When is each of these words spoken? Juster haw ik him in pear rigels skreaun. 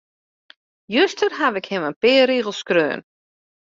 Juster 0.95 1.31
haw 1.39 1.53
ik 1.59 1.67
him 1.71 1.83
in 1.89 1.95
pear 2.01 2.25
rigels 2.31 2.59
skreaun. 2.61 3.01